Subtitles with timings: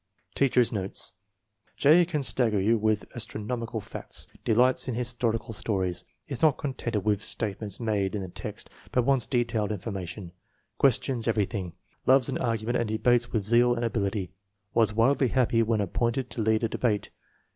[0.33, 1.13] Teacher's notes."
[1.77, 2.05] J.
[2.05, 4.25] can stagger you with astro nomical facts.
[4.43, 6.05] Delights in historical stories.
[6.27, 10.31] Is not contented with statements made in the text, but wants detailed information.
[10.79, 11.73] Questions everything;
[12.07, 14.31] loves an argument and debates with zeal and ability.
[14.73, 17.11] Was wildly happy when appointed to lead a debate.